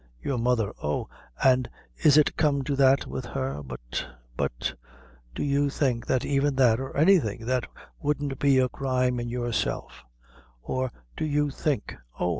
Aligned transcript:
Your 0.19 0.39
mother! 0.39 0.73
Oh! 0.81 1.07
an' 1.43 1.67
is 2.03 2.17
it 2.17 2.35
come 2.35 2.63
to 2.63 2.75
that 2.75 3.05
with 3.05 3.23
her? 3.23 3.61
But 3.61 4.03
but 4.35 4.73
do 5.35 5.43
you 5.43 5.69
think 5.69 6.07
that 6.07 6.25
even 6.25 6.55
that, 6.55 6.79
or 6.79 6.97
anything 6.97 7.45
that 7.45 7.67
wouldn't 7.99 8.39
be 8.39 8.57
a 8.57 8.67
crime 8.67 9.19
in 9.19 9.29
yourself; 9.29 10.01
or, 10.63 10.91
do 11.15 11.23
you 11.23 11.51
think; 11.51 11.93
oh! 12.19 12.29